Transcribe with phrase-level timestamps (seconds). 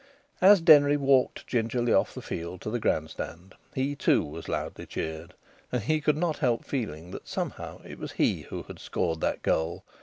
[0.41, 4.87] As Denry walked gingerly off the field to the grand stand he, too, was loudly
[4.87, 5.35] cheered,
[5.71, 9.43] and he could not help feeling that, somehow, it was he who had scored that
[9.43, 9.83] goal.